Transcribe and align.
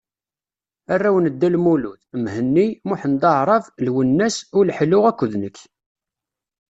Arraw 0.93 1.17
n 1.23 1.25
Dda 1.33 1.49
Lmulud: 1.55 2.01
Mhenni, 2.23 2.67
Muḥend 2.87 3.21
Aɛṛab, 3.31 3.65
Lwennas, 3.85 4.37
Uleḥlu 4.59 4.99
akked 5.09 5.31
nekk. 5.41 5.57